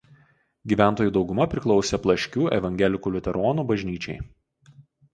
[0.71, 4.21] Gyventojų dauguma priklausė Plaškių evangelikų liuteronų bažnyčiai.